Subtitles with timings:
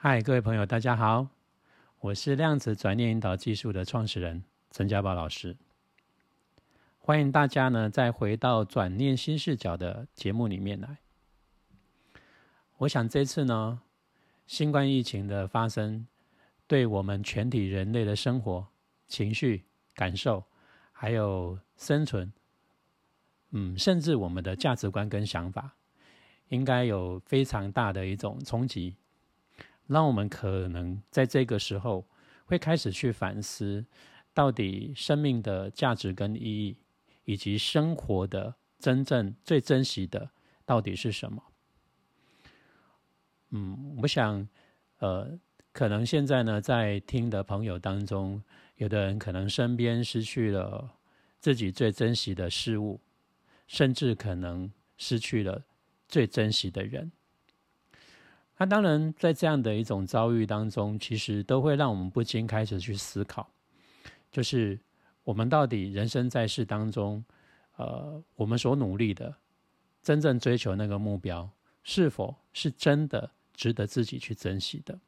[0.00, 1.26] 嗨，各位朋友，大家好，
[1.98, 5.56] 我是量子转念引导技术的创始人陈家宝老师。
[7.00, 10.98] 欢迎大家呢，再回到转念新视角的节目里面来。
[12.76, 13.80] 我想这次呢，
[14.46, 16.06] 新冠疫情的发生，
[16.68, 18.64] 对我们全体人类的生活、
[19.08, 19.64] 情绪、
[19.96, 20.44] 感受，
[20.92, 22.32] 还有生存，
[23.50, 25.74] 嗯，甚至我们的价值观跟想法，
[26.50, 28.94] 应该有非常大的一种冲击，
[29.88, 32.06] 让我们可能在这个时候
[32.44, 33.84] 会开始去反思，
[34.32, 36.76] 到底生命的价值跟意义。
[37.24, 40.30] 以及生活的真正最珍惜的
[40.64, 41.42] 到底是什么？
[43.50, 44.48] 嗯，我想，
[45.00, 45.38] 呃，
[45.70, 48.42] 可能现在呢，在听的朋友当中，
[48.76, 50.90] 有的人可能身边失去了
[51.38, 52.98] 自己最珍惜的事物，
[53.66, 55.62] 甚至可能失去了
[56.08, 57.12] 最珍惜的人。
[58.58, 63.48] 那当然，在这样的一种遭遇当中，其实都会让我们不禁开始去思考，
[64.30, 64.78] 就是。
[65.24, 67.22] 我们到底人生在世当中，
[67.76, 69.36] 呃，我们所努力的，
[70.02, 71.50] 真正追求那个目标，
[71.82, 74.98] 是否是真的值得自己去珍惜的？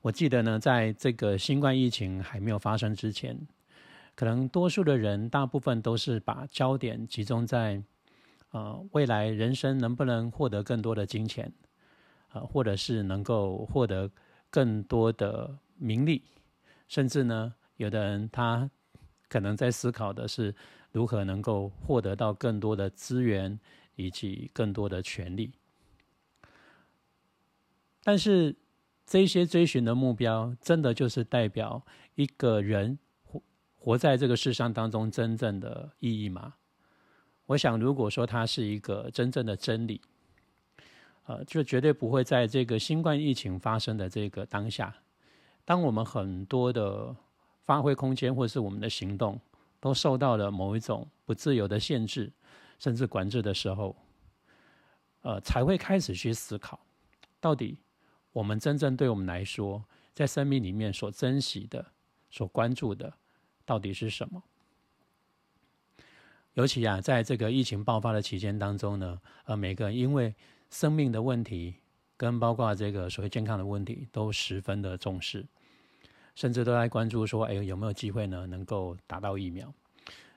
[0.00, 3.38] 我记得呢，在这个新冠疫情还没有发生之前，
[4.16, 7.80] 可能多数的人，大部分都是把焦点集中在，
[8.50, 11.52] 呃，未来人生能不能获得更多的金钱，
[12.32, 14.10] 呃，或者是能够获得
[14.50, 16.22] 更多的名利，
[16.88, 17.54] 甚至呢？
[17.76, 18.70] 有的人他
[19.28, 20.54] 可能在思考的是
[20.92, 23.58] 如何能够获得到更多的资源
[23.96, 25.52] 以及更多的权利，
[28.04, 28.54] 但是
[29.06, 31.82] 这些追寻的目标，真的就是代表
[32.16, 33.42] 一个人活
[33.76, 36.54] 活在这个世上当中真正的意义吗？
[37.46, 40.00] 我想，如果说它是一个真正的真理，
[41.30, 44.92] 呃，就绝对不会在这个新冠疫情发生的这个当下，
[45.64, 47.14] 当我们很多的。
[47.62, 49.40] 发挥空间，或是我们的行动，
[49.78, 52.32] 都受到了某一种不自由的限制，
[52.80, 53.94] 甚至管制的时候，
[55.22, 56.80] 呃，才会开始去思考，
[57.38, 57.78] 到底
[58.32, 61.86] 我们真正对我们来说，在生命里面所珍惜的、
[62.28, 63.12] 所关注的，
[63.64, 64.42] 到底是什么？
[66.54, 70.34] 尤其啊，在这个疫情爆发的期间当中呢，呃，每个人因为
[70.70, 71.74] 生命的问题，
[72.16, 75.46] 跟包括这个所谓健康的问题，都十分的重视。
[76.36, 78.46] 甚至都在关注说：“哎，有没有机会呢？
[78.46, 79.72] 能够打到疫苗？”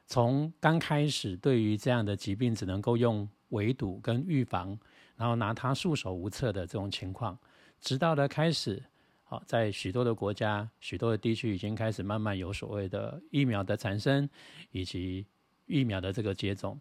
[0.05, 4.77] 从刚开始对于这样的疾病只能够用围堵跟预防，
[5.15, 7.37] 然后拿它束手无策的这种情况，
[7.79, 8.83] 直到的开始，
[9.23, 14.27] 好，在许多的国家、许多的地区已经开始慢慢有所谓的疫苗的产生，
[14.71, 15.25] 以及
[15.67, 16.77] 疫苗的这个接种。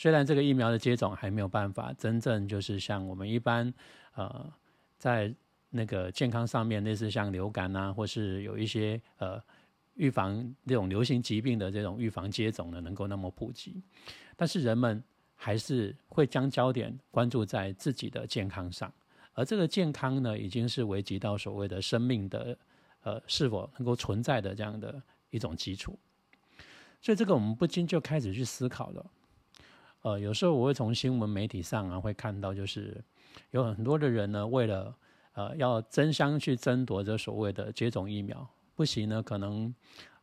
[0.00, 3.70] 虽然这个疫苗的接种还没有办法真正就是像我们一般，
[4.14, 4.50] 呃，
[4.96, 5.30] 在
[5.68, 9.38] 那个健康上面，类似像流感啊，或是有一些呃
[9.96, 13.82] 预防这种流行疾病的这种预防接种呢，能够那么普及，
[14.36, 15.04] 但是人们
[15.36, 18.90] 还是会将焦点关注在自己的健康上，
[19.34, 22.56] 而这个健康呢，已经是危及到所谓的生命的
[23.02, 25.98] 呃是否能够存在的这样的一种基础，
[27.02, 29.04] 所以这个我们不禁就开始去思考了。
[30.02, 33.02] 呃，有时候我会从新闻媒体上啊会看到，就是
[33.50, 34.96] 有很多的人呢，为了
[35.32, 39.74] 呃，要争相去争夺这所谓的接种疫苗，不行呢，可能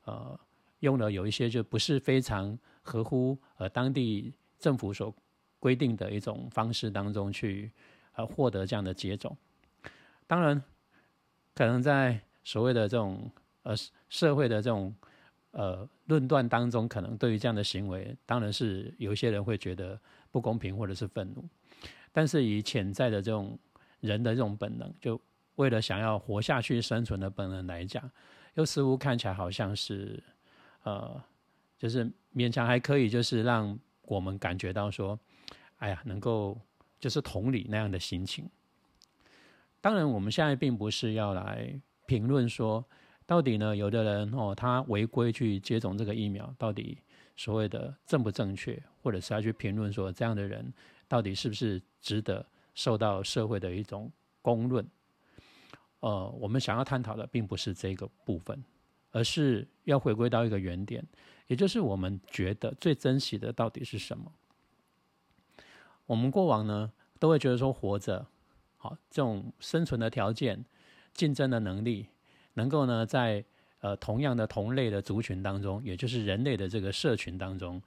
[0.06, 0.40] 呃
[0.80, 5.14] 用了有一些就不是非常合乎呃当地政府所
[5.60, 7.72] 规定的一种方式当中去
[8.16, 9.36] 呃获得这样的接种。
[10.26, 10.62] 当然，
[11.54, 13.32] 可能在所谓的这种
[13.64, 13.76] 呃
[14.10, 14.94] 社会的这种
[15.58, 20.00] 呃论断当中，可能对于这样的行为，当然是有些人会觉得
[20.32, 21.44] 不公平或者是愤怒，
[22.12, 23.60] 但是以潜在的这种。
[24.00, 25.20] 人的这种本能，就
[25.56, 28.08] 为了想要活下去、生存的本能来讲，
[28.54, 30.24] 又似乎看起来好像是，
[30.84, 31.20] 呃，
[31.80, 35.20] 就是勉强还可以，就是让我们感觉到说，
[35.80, 36.56] 哎呀，能够
[37.00, 38.48] 就是同理那样的心情。
[39.82, 41.74] 当然，我们现在并不是要来
[42.06, 42.86] 评论说，
[43.28, 46.98] 到底呢，有的人哦，他违规去接种这个疫苗，到底
[47.36, 50.74] 所谓的正不正确，或者是要去评论说，这样的人
[51.08, 52.44] 到底是不是值得。
[52.78, 54.88] 受到社会的一种公论，
[56.00, 58.64] 呃，我们想要探讨的并不是这个部分，
[59.10, 61.04] 而是要回归到一个原点，
[61.48, 64.32] 也就是我们觉得最珍惜的到底是什么？
[66.06, 68.28] 我们过往呢，都会觉得说活着，
[68.78, 70.64] 好，这种生存的条件、
[71.16, 72.06] 竞争的能力，
[72.58, 73.46] 能够呢，在
[73.82, 77.80] 呃同样的同类的族群当中，也就是人类的这个社群当中，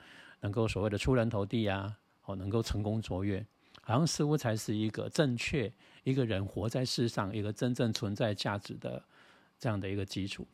[0.43, 1.93] 能够所谓的出人头地啊，
[2.27, 3.45] 哦，能够成功卓越。
[3.83, 5.73] 好像似乎才是一个正确
[6.05, 9.03] 一个人活在世上一个真正存在价值的
[9.59, 10.47] 这样的一个基础。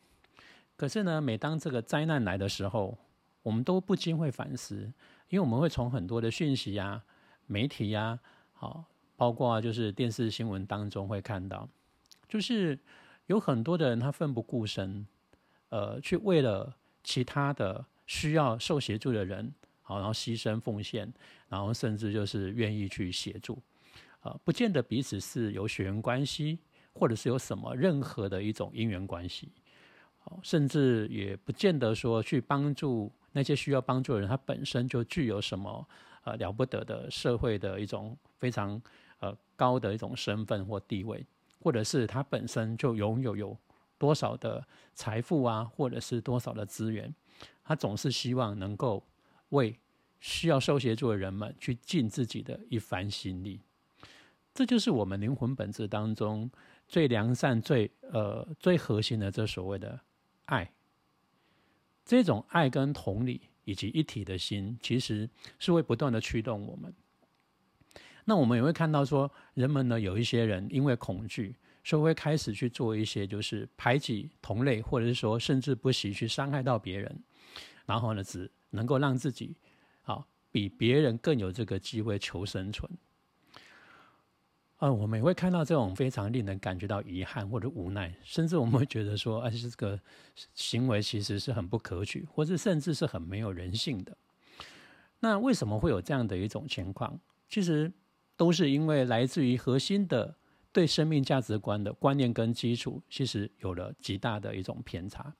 [0.75, 2.97] 可是呢，每当这个灾难来的时候，
[3.43, 4.91] 我们都不禁会反思，
[5.29, 7.03] 因为我们会从很多的讯息呀、
[7.45, 8.17] 媒体呀，
[8.53, 8.83] 好，
[9.15, 11.69] 包括就是电视新闻当中会看到，
[12.27, 12.79] 就是
[13.27, 15.07] 有很多的人他奋不顾身，
[15.69, 19.53] 呃，去为了其他的需要受协助的人。
[19.89, 21.09] 好，然后牺牲奉献，
[21.47, 23.57] 然后甚至就是愿意去协助，
[24.19, 26.59] 啊，不见得彼此是有血缘关系，
[26.91, 29.49] 或者是有什么任何的一种姻缘关系，
[30.19, 35.87] 好，甚至也不见得说去帮助那些需要帮助的人，他本身就具有什么
[36.25, 38.81] 呃了不得的社会的一种非常
[39.19, 41.25] 呃高的一种身份或地位，
[41.67, 43.57] 或者是他本身就拥有有
[43.97, 47.13] 多少的财富啊，或者是多少的资源，
[47.65, 49.03] 他总是希望能够。
[49.49, 49.73] 为
[50.19, 53.61] 需要受协助的人们去尽自己的一番心力，
[54.53, 56.51] 这就是我们灵魂本质当中
[56.85, 60.01] 最良善、最呃最核心的这所谓的
[60.45, 60.69] 爱。
[62.03, 65.29] 这种爱跟同理以及一体的心，其实
[65.59, 66.93] 是会不断的驱动我们。
[68.29, 77.23] 那我们也会看到说，人们呢有一些人因为恐惧，所以会开始去做一些就是排挤同类，或者是说甚至不惜去伤害到别人，
[77.85, 78.51] 然后呢只。
[78.71, 79.55] 能够让自己
[80.03, 82.91] 啊比别人更有这个机会求生存，
[84.79, 89.97] 呃，我们也会看到这种非常令人感觉到遗憾或者无奈，甚至我们会觉得说，而且这个
[90.53, 94.15] 行为其实是很不可取，或者甚至是很没有人性的。
[95.21, 97.17] 那为什么会有这样的一种情况？
[97.47, 97.89] 其实
[98.37, 100.37] 都是因为来自于核心的
[100.71, 105.35] 对生命价值观的观念跟基础，其实有了极大的一种偏差，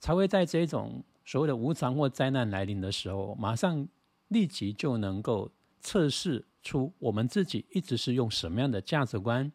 [0.00, 1.04] 才会在这种。
[1.22, 3.86] 所谓的无常或灾难来临的时候，马上
[4.28, 5.48] 立即就能够
[5.80, 9.52] 测试出我们自己一直是用什么样的价值观、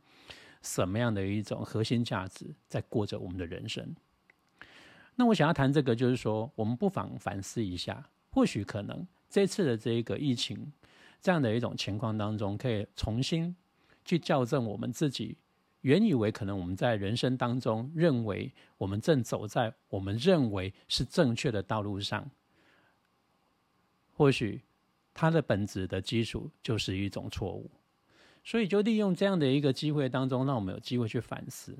[0.62, 3.94] 什么样的一种核心价值在过着我们的人生。
[5.16, 10.72] 那我想要谈这个，就是说，我们不妨反思一下，或许可能这次的这一个疫情
[11.22, 13.56] 这样的一种情况当中，可以重新
[14.04, 15.38] 去校正我们自己。
[15.82, 22.28] 原以为可能我们在人生当中认为我们正走在我们认为是正确的道路上，
[24.12, 24.62] 或许
[25.14, 27.70] 它的本质的基础就是一种错误，
[28.44, 31.78] 所以就利用这样的一个机会当中，让我们有机会去反思。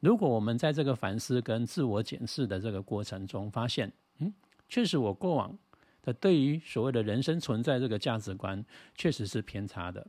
[0.00, 4.30] 如果我们在这个反思跟自我检视的这个过程中发现，嗯，
[4.68, 5.58] 确实我过往
[6.02, 8.64] 的对于所谓的人生存在这个价值观
[8.94, 10.06] 确实是偏差的，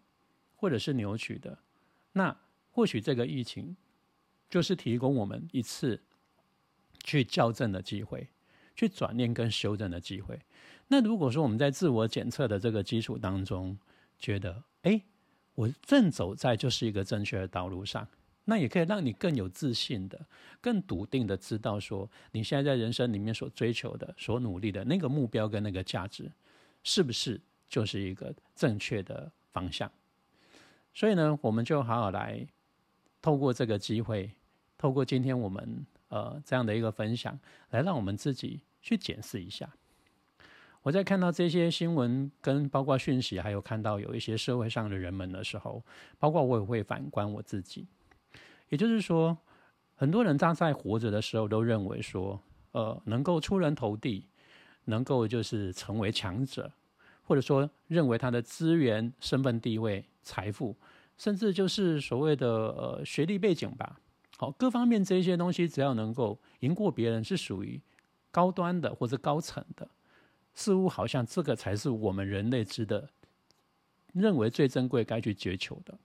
[0.56, 1.60] 或者是扭曲的，
[2.14, 2.38] 那。
[2.74, 3.76] 或许这个疫情
[4.50, 6.02] 就是提供我们一次
[7.04, 8.30] 去校正的机会，
[8.78, 10.40] 去转念跟修正的机会。
[10.88, 13.78] 那如果说我们在自我检测的这个基础当中，
[14.18, 15.02] 觉得哎，
[15.54, 18.08] 我正走在就是一个正确的道路上，
[18.46, 20.20] 那也可以让你更有自信的、
[20.60, 26.32] 更笃定的知道说，你现在在人生里面所追求的、所努力的那个目标跟那个价值，
[26.84, 27.40] 是不是
[27.70, 29.92] 就是一个正确的方向？
[30.94, 32.48] 所以呢，我们就好好来。
[33.24, 34.32] 透过这个机会，
[34.80, 37.40] 透过今天我们呃这样的一个分享，
[37.70, 39.70] 来让我们自己去检视一下。
[40.82, 45.84] 我在看到这些新闻跟包括讯息，还有看到有一些社会上的人们的时候，
[46.18, 47.86] 包括我也会反观我自己。
[48.72, 49.38] 也就是说，
[49.94, 52.42] 很多人他在活着的时候都认为说，
[52.72, 54.26] 呃，能够出人头地，
[54.86, 56.72] 能够就是成为强者，
[57.22, 60.76] 或者说认为他的资源、身份、地位、财富。
[61.18, 64.00] 甚至就是所谓的呃学历背景吧，
[64.38, 67.80] 好，各方面这些东西，只要能够赢过别人，是属于
[68.32, 69.88] 高端的或者高层的，
[70.56, 73.08] 似乎好像这个才是我们人类值得
[74.14, 75.96] 认为最珍贵、该去追求的。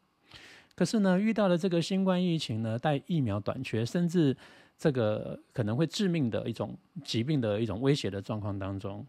[0.76, 4.36] 可是呢，遇到了这个新冠疫情呢，带疫苗短缺，甚至
[4.76, 9.04] 这个可能会致命的一种疾病的一种威胁的状况当中，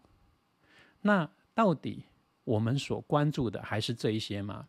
[1.02, 2.04] 那到底
[2.44, 4.66] 我们所关注的还是这一些吗？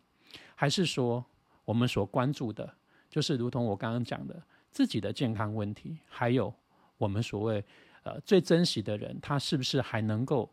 [0.54, 1.24] 还是说，
[1.64, 2.70] 我们所关注的，
[3.08, 6.52] 就是如同我刚刚讲的，自己的健康问题，还有
[6.98, 7.64] 我们所谓
[8.02, 10.52] 呃最珍惜的人，他是不是还能够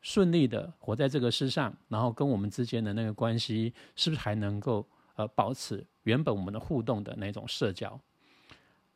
[0.00, 1.72] 顺利的活在这个世上？
[1.88, 4.84] 然后跟我们之间的那个关系，是不是还能够
[5.16, 8.00] 呃保持原本我们的互动的那种社交？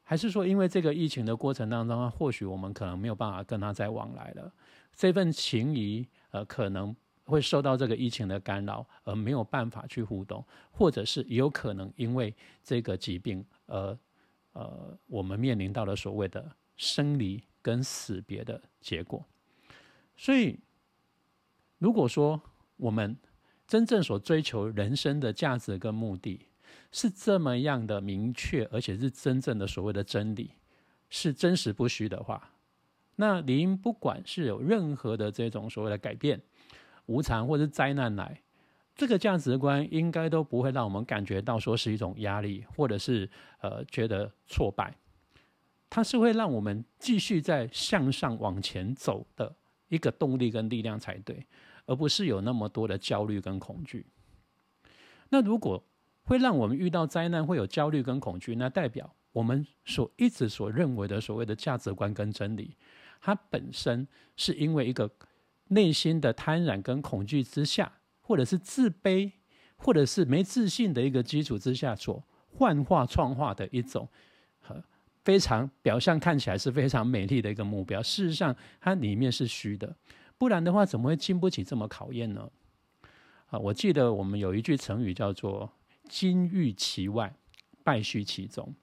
[0.03, 4.53] 还是说，因为这个疫情的过程当中，啊或许我们可能没有办法跟他再往来了，
[4.95, 6.95] 这份情谊呃可能。
[7.27, 12.35] 会受到这个疫情的干扰，而没有办法去互动，或者是有可能因为
[12.65, 13.97] 这个疾病，而
[14.53, 19.25] 呃，我们面临到了所谓的生离跟死别的结果。
[20.17, 20.59] 所以，
[21.79, 22.41] 如果说
[22.77, 23.17] 我们
[23.71, 26.41] 真正所追求人生的价值跟目的，
[26.91, 30.51] 是这么样的明确，而且是真正的所谓的真理，
[31.09, 32.51] 是真实不虚的话，
[33.15, 36.41] 那您不管是有任何的这种所谓的改变、
[37.07, 38.43] 无常或者灾难来，
[38.97, 44.93] 这个价值观应该都不会让我们感觉到说是一种压力，或者是呃觉得挫败，
[45.89, 49.55] 它是会让我们继续在向上往前走的
[49.87, 51.47] 一个动力跟力量才对。
[51.91, 54.07] 而不是有那么多的焦虑跟恐惧。
[55.31, 55.83] 那如果
[56.23, 62.77] 会让我们遇到灾难会有焦虑跟恐惧，那代表我们所一直所认为的所谓的价值观跟真理，
[63.21, 64.07] 它本身
[64.37, 65.11] 是因为一个
[65.71, 69.33] 内心的贪婪跟恐惧之下，或者是自卑，
[69.75, 74.09] 或者是没自信的一个基础之下所幻化创化的一种，
[74.61, 74.81] 和
[75.25, 79.97] 非常表象看起来是非常美丽的一个目标，事实上它里面是虚的。
[80.41, 82.51] 不然的话，怎么会经不起这么考验呢？
[83.51, 85.71] 啊，我记得我们有一句成语叫做
[86.09, 87.37] “金玉其外，
[87.85, 88.75] 败絮其中”。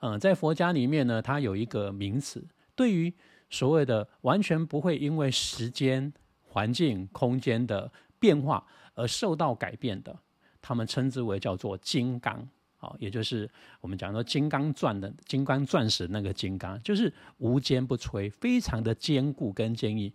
[0.00, 3.14] 嗯，在佛家里面呢，它有一个名词，对于
[3.48, 10.14] 所谓的完全不会因为时间、环境、空间的变化而受到改变的，
[10.60, 12.46] 他们称之为叫做“金刚”。
[12.80, 20.14] 好，也就是我们讲说金刚钻的金刚钻石那个金刚，就是无坚不摧，非常的坚固跟坚毅，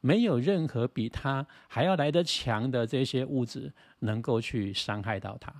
[0.00, 5.52] 没有任何比它还要来得强的这些物质能够去伤害到它。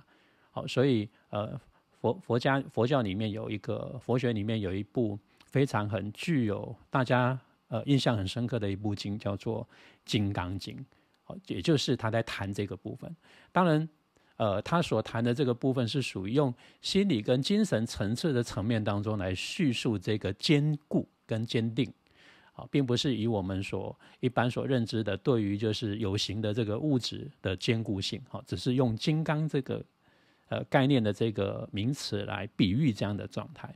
[0.49, 1.59] 好，所以呃，
[1.99, 7.37] 佛佛家佛教里面有一个佛学里面有一部非常很具有大家
[7.67, 9.65] 呃印象很深刻的一部经，叫做
[10.05, 10.77] 《金刚经》。
[11.25, 13.13] 好，也就是他在谈这个部分。
[13.51, 13.89] 当然。
[14.37, 21.91] 呃，他所谈的这个部分是属于用心理跟精神层次的层面当中来叙述这个坚固跟坚定，
[22.53, 29.83] 啊，并不是以我们所一般所认知的对于就是有形的这个物质的坚固性，好，只是用金刚这个
[30.49, 33.75] 呃概念的这个名词来比喻这样的状态。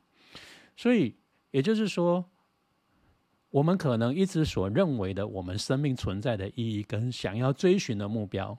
[0.77, 1.15] 所以
[1.49, 2.23] 也就是说，
[3.49, 8.55] 我们可能一直所认为的我们生命存在的意义跟想要追寻的目标。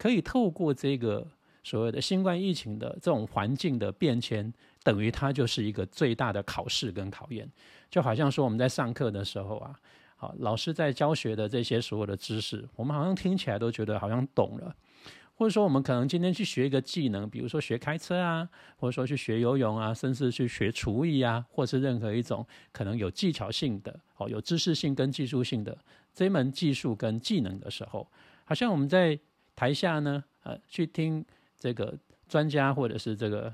[0.00, 1.26] 可以透过这个
[1.62, 4.50] 所谓的新冠疫情的这种环境的变迁，
[4.82, 7.46] 等于它就是一个最大的考试跟考验。
[7.90, 9.78] 就好像说我们在上课的时候啊，
[10.16, 14.74] 好老师在教学的这些所有的知识，我们好像听起来都觉得好像懂了。
[15.34, 25.76] 或者说我们可能今天去学一个技能，比如说学开车啊，或者说去学游泳啊，甚至去学厨艺啊，或是任何一种可能有技巧性的、哦有知识性跟技术性的
[26.14, 28.10] 这门技术跟技能的时候，
[28.46, 29.20] 好像我们在。
[29.56, 31.24] 台下呢，呃，去听
[31.58, 31.96] 这个
[32.28, 33.52] 专家或者是这个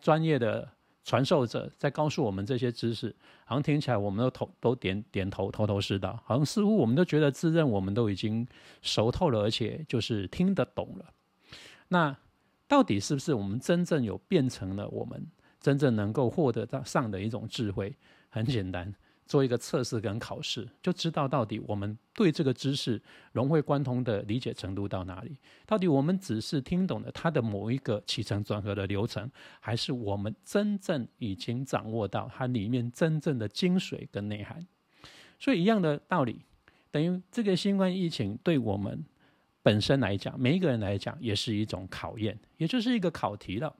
[0.00, 0.68] 专业的
[1.04, 8.46] 传授者在告诉我们这些知识，好像听起来我们都头都点点头，头头是道，好像似乎我们都觉得自认我们都已经
[8.82, 11.04] 熟透了，而且就是听得懂了。
[11.88, 12.16] 那
[12.66, 15.26] 到底是不是我们真正有变成了我们
[15.60, 17.94] 真正能够获得到上的一种智慧？
[18.28, 18.94] 很简单。
[19.28, 23.00] 做一个测试跟考试，就知道到底我们对这个知识
[23.32, 25.36] 融会贯通的理解程度到哪里。
[25.66, 29.30] 到底我们只是听懂了它的某一个起承转合的流程，
[29.60, 34.66] 还是我们真正已经掌握到它里面真正的精髓跟内涵？
[35.38, 36.40] 所以一样的道理，
[36.90, 39.04] 等于这个新冠疫情对我们
[39.62, 43.76] 本身来讲，每一个人来讲，也是一种考验，也就是一个考题了。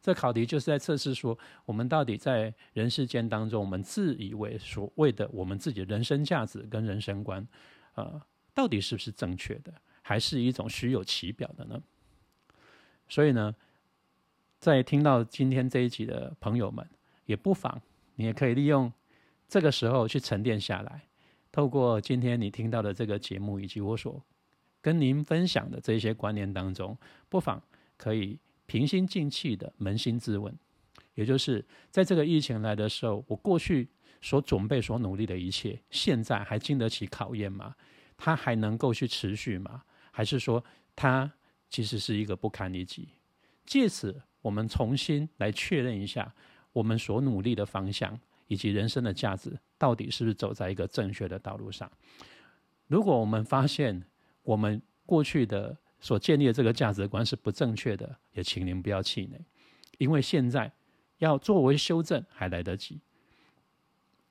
[0.00, 1.36] 这考题就是在测试说，
[1.66, 7.46] 我们到底在人世间当中，我们自以为所谓的我们自己的人生价值跟人生观，
[7.94, 8.20] 呃，
[8.54, 11.82] 到底是不是正确的，还是一种虚有其表的呢？
[13.08, 13.54] 所以呢，
[14.60, 16.88] 在听到今天这一集的朋友们，
[17.26, 17.82] 也不妨
[18.14, 18.90] 你也可以利用
[19.48, 21.02] 这个时候去沉淀下来，
[21.50, 24.22] 透过今天你听到的这个节目，以及我所
[24.80, 26.96] 跟您分享的这些观念当中，
[27.28, 27.60] 不妨
[27.96, 28.38] 可以。
[28.68, 30.54] 平心静气的扪心自问，
[31.14, 33.88] 也就是在这个疫情来的时候，我过去
[34.20, 37.74] 所准备、所努力的一切，现在还经得起考验吗？
[38.18, 39.82] 它还能够去持续吗？
[40.10, 40.62] 还是说
[40.94, 41.32] 它
[41.70, 43.08] 其实是一个不堪一击？
[43.64, 46.34] 借此，我们重新来确认一下
[46.72, 51.90] 我们所努力的方向以及人生的价值，到底是不是走在一个正确的道路上？
[52.86, 54.04] 如果我们发现
[54.42, 59.40] 我们过去的，所建立的这个价值观是不正确的，也请您不要气馁，
[59.98, 60.72] 因为现在
[61.18, 63.00] 要作为修正还来得及。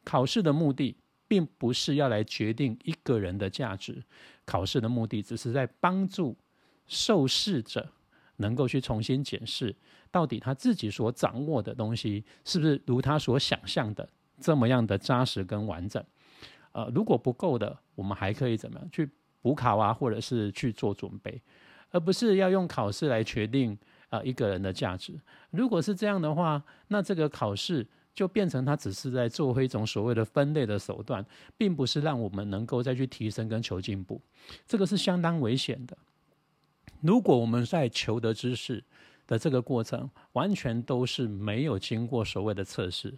[0.04, 0.96] 考试的目的
[1.28, 4.02] 并不是要来决定一个人的价值，
[4.46, 6.38] 考试的目的只是在帮助
[6.86, 7.92] 受试者
[8.38, 9.76] 能够去重新检视，
[10.10, 14.08] 到底他自己所掌握的东西是不是如他所想象的
[14.40, 16.02] 这么样的扎实跟完整。
[16.72, 19.10] 呃，如果不够的，我们还可以怎么样去？
[19.42, 21.42] 补考啊，或者是去做准备，
[21.92, 23.78] 而不是要用考试来决定
[24.10, 25.14] 啊一个人的价值。
[25.52, 31.26] 如果是这样的话，那这个考试就变成它只是在做一种所谓的分类的手段，
[31.56, 34.20] 并不是让我们能够再去提升跟求进步，
[34.66, 35.98] 这个是相当危险的。
[37.02, 38.84] 如果我们在求得知识
[39.28, 43.14] 的这个过程，完全都是没有经过所谓的测试，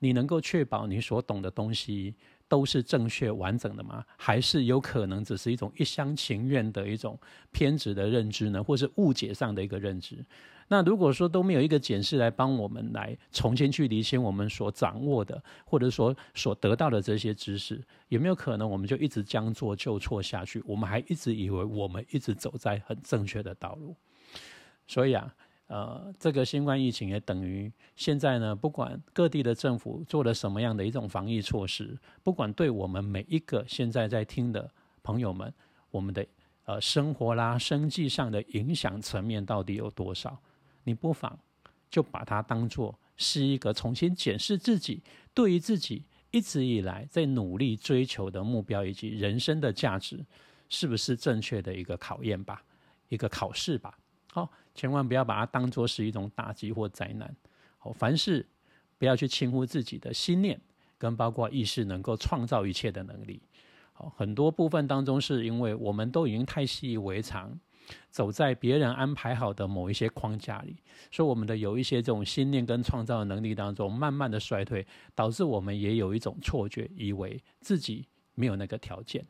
[0.00, 2.14] 你能够确保你所懂的东西
[2.52, 4.04] 都是正确完整的吗？
[4.18, 7.18] 还是有可能只是一种一厢情愿的一种
[7.50, 8.62] 偏执的认知呢？
[8.62, 10.22] 或是误解上的一个认知？
[10.68, 20.62] 那如果说都没有一个检视来帮我们来重新去理清我们所掌握的，或者说所得到的这些知识，有没有可能我们就一直将错就错下去？
[20.66, 23.96] 我们还一直以为我们一直走在很正确的道路。
[24.86, 25.34] 所以啊，
[25.72, 34.70] 呃，这个新冠疫情也等于现在呢，不管各地的政府做了什么样的一种防疫措施，不管对我们每一个现在在听的
[35.02, 35.50] 朋友们，
[35.90, 36.26] 我们的
[36.66, 40.38] 呃生活啦、生计上的影响层面到底有多少？
[40.84, 41.38] 你不妨
[41.88, 45.02] 就把它当做是一个重新检视自己
[45.32, 50.22] 对于自己一直以来在努力追求的目标以及人生的价值
[50.68, 52.62] 是不是正确的一个考验吧，
[53.08, 53.96] 一个考试吧。
[54.30, 57.34] 好，千万不要把它当做是一种打击或灾难。
[57.78, 58.46] 好，凡事
[58.98, 60.60] 不要去轻忽自己的心念
[60.98, 63.42] 跟包括意识能够创造一切的能力。
[63.92, 67.58] 好，很多部分当中是因为我们都已经太习以为常。
[68.10, 70.76] 走在别人安排好的某一些框架里，
[71.10, 74.86] 所以我们的有一些这种心念跟创造能力当中，慢慢的衰退，
[75.16, 79.26] 导致我们也有一种错觉，以为自己没有那个条件。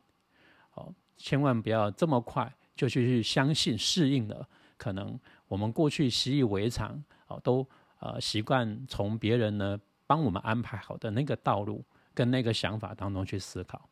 [0.69, 4.47] 好，千万不要这么快就去去相信适应了，
[4.83, 7.65] 可能我们过去习以为常，哦，都
[7.99, 11.81] 呃习惯从别人呢帮我们安排好的那个道路
[12.13, 13.89] 跟那个想法当中去思考，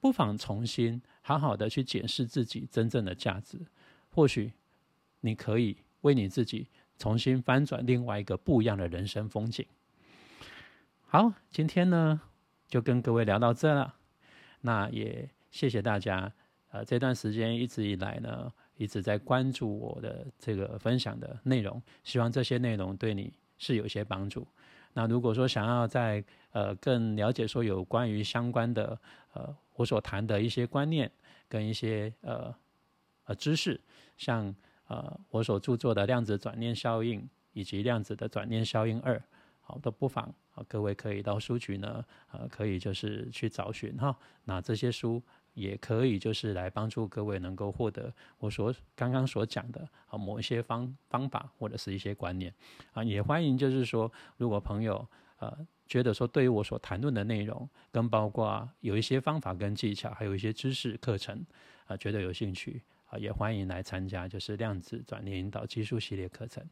[0.00, 3.58] 不妨重新好好的去检视自己真正的价值。
[4.10, 4.52] 或许
[5.20, 9.64] 你可以为你自己重新翻转另外一个不一样的人生风景。
[11.06, 12.20] 好，今天呢
[12.68, 13.94] 就跟各位聊到这了。
[14.60, 16.30] 那也谢谢大家，
[16.70, 24.46] 呃，这段时间一直以来呢一直在关注我的这个分享的内容，希望这些内容对你是有些帮助。
[24.92, 28.98] 那如果说想要在呃更了解说有关于相关的
[29.32, 31.10] 呃我所谈的一些观念
[31.48, 32.54] 跟一些呃。
[33.26, 33.80] 呃，知识
[34.18, 34.54] 像
[34.86, 39.18] 呃我所著作的量子转念效应以及量子的转念效应二，
[39.62, 44.14] 好都不妨啊，各位可以到书局呢，呃，可以就是去找寻哈。
[44.44, 45.22] 那这些书
[45.54, 52.52] 也可以就是来帮助各位能够获得我所刚刚所讲的啊某一些方方法或者是一些观念
[52.92, 55.06] 啊，也欢迎就是说，如果朋友
[55.38, 61.44] 呃觉得说对于我所谈论的内容跟包括有一些方法跟技巧，还有一些知识课程
[61.86, 63.18] 啊，觉得有兴趣啊。
[63.18, 66.64] 也欢迎来参加，就是量子转念引导技术系列课程。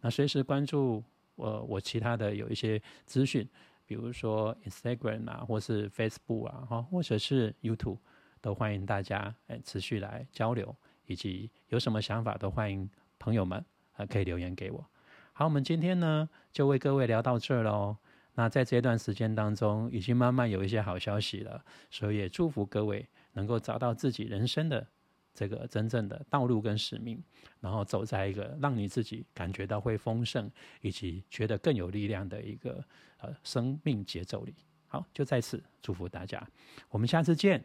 [0.00, 1.02] 那随时关注
[1.36, 3.48] 我，我其他的有一些资讯，
[3.86, 7.98] 比如说 Instagram 啊，或是 Facebook 啊，哈，或者是 YouTube，
[8.46, 10.72] 都欢迎大家哎持续来交流，
[11.06, 13.58] 以及有什么想法都欢迎朋友们
[13.96, 14.88] 啊可以留言给我。
[15.32, 17.96] 好，我们今天呢就为各位聊到这儿喽。
[18.36, 24.86] 那在这段时间当中，已经慢慢有一些好消息了，所以也祝福各位能够找到自己人生的。
[25.34, 27.20] 这个真正的道路跟使命，
[27.60, 30.48] 然后走在一个让你自己感觉到会丰盛，
[30.82, 32.82] 以及觉得更有力量的一个
[33.18, 34.54] 呃生命节奏里。
[34.86, 36.46] 好，就在此祝福大家，
[36.88, 37.62] 我们下次见，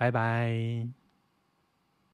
[0.00, 0.99] 拜拜。